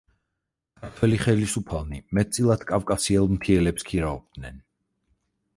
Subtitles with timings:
[0.85, 4.63] ქართველი ხელისუფალნი მეტწილად კავკასიელ მთიელებს ქირაობდნენ.